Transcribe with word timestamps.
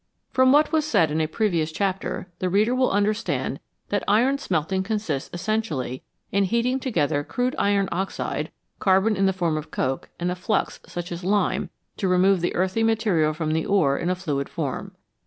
From 0.31 0.51
what 0.51 0.71
was 0.71 0.83
said 0.83 1.11
in 1.11 1.21
a 1.21 1.27
previous 1.27 1.71
chapter, 1.71 2.25
the 2.39 2.49
reader 2.49 2.73
will 2.73 2.89
understand 2.89 3.59
that 3.89 4.03
iron 4.07 4.39
smelting 4.39 4.81
consists 4.81 5.29
essentially 5.31 6.01
in 6.31 6.45
heating 6.45 6.79
together 6.79 7.23
crude 7.23 7.55
iron 7.59 7.87
oxide, 7.91 8.49
carbon 8.79 9.15
in 9.15 9.27
the 9.27 9.31
form 9.31 9.57
of 9.57 9.69
coke, 9.69 10.09
and 10.19 10.31
a 10.31 10.35
flux, 10.35 10.79
such 10.87 11.11
as 11.11 11.23
lime, 11.23 11.69
to 11.97 12.07
remove 12.07 12.41
the 12.41 12.55
earthy 12.55 12.81
material 12.81 13.31
from 13.31 13.51
the 13.53 13.67
ore 13.67 13.95
in 13.95 14.09
a 14.09 14.15
fluid 14.15 14.49
form. 14.49 14.95